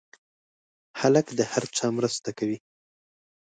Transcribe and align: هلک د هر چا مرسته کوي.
هلک 1.01 1.27
د 1.39 1.41
هر 1.51 1.63
چا 1.75 1.87
مرسته 1.97 2.29
کوي. 2.37 2.57